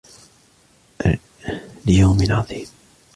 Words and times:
لِيَوْمٍ 1.85 2.17
عَظِيمٍ 2.31 2.67